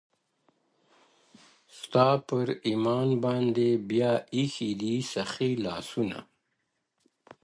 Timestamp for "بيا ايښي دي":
3.89-4.93